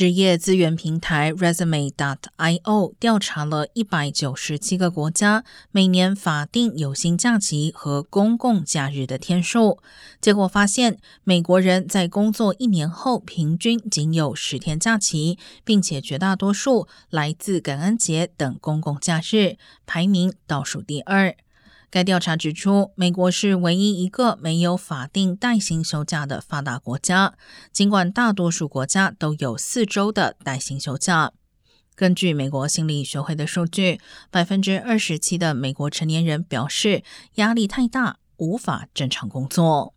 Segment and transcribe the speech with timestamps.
[0.00, 1.92] 职业资源平台 Resume.
[1.92, 9.78] dot io 调查了一百九十七个国家每年法定有薪假期和公共假日的天数，
[10.18, 21.36] 结果发现，美国人在工作一年后平均仅有十天假期，并且绝大多数来自感恩节等公共假日，排名倒数第二。
[21.90, 27.34] 该调查指出，美国是唯一一个没有法定带薪休假的发达国家，
[27.72, 31.32] 尽管大多数国家都有四周的带薪休假。
[31.96, 34.00] 根据美国心理学会的数据，
[34.30, 37.02] 百分之二十七的美国成年人表示
[37.34, 39.92] 压力太大，无法正常工作。